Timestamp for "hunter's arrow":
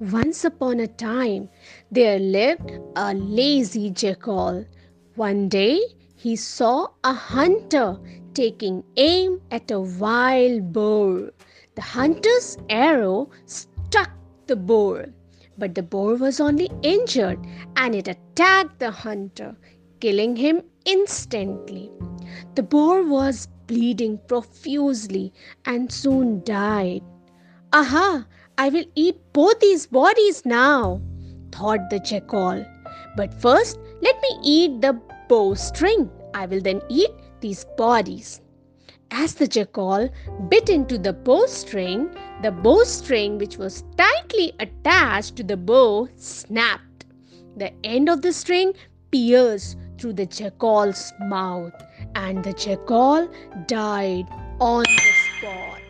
11.82-13.30